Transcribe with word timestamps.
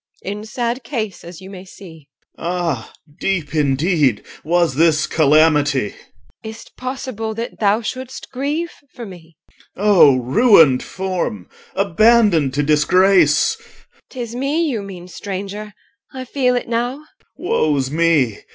In 0.23 0.45
sad 0.45 0.83
case, 0.83 1.23
as 1.23 1.41
you 1.41 1.51
may 1.51 1.63
see 1.63 2.07
OR. 2.35 2.39
Ah! 2.47 2.93
deep 3.19 3.53
indeed 3.53 4.23
was 4.43 4.73
this 4.73 5.05
calamity! 5.05 5.93
EL. 6.43 6.49
Is't 6.49 6.75
possible 6.75 7.35
that 7.35 7.59
thou 7.59 7.83
shouldst 7.83 8.31
grieve 8.31 8.71
for 8.95 9.05
me? 9.05 9.37
OR. 9.77 9.83
O 9.85 10.15
ruined 10.17 10.81
form! 10.81 11.47
abandoned 11.75 12.51
to 12.55 12.63
disgrace! 12.63 13.57
EL. 13.61 13.65
'Tis 14.09 14.33
me 14.35 14.63
you 14.67 14.81
mean, 14.81 15.07
stranger, 15.07 15.71
I 16.11 16.25
feel 16.25 16.55
it 16.55 16.67
now. 16.67 17.05
OR. 17.37 17.49
Woe 17.49 17.77
's 17.79 17.91
me! 17.91 18.39